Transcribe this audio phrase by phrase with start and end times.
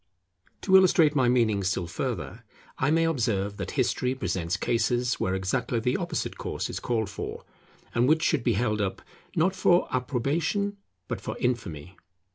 [0.61, 2.43] To illustrate my meaning still further,
[2.79, 7.43] I may observe that history presents cases where exactly the opposite course is called for,
[7.93, 9.03] and which should be held up
[9.35, 10.77] not for approbation
[11.07, 11.97] but for infamy.